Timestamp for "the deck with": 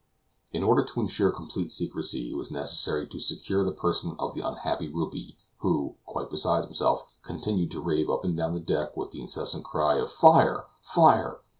8.55-9.11